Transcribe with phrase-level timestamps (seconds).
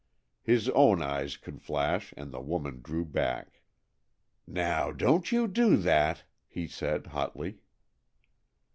[0.41, 3.61] His own eyes could flash, and the woman drew back.
[4.47, 7.59] "Now, don't you do that!" he said hotly.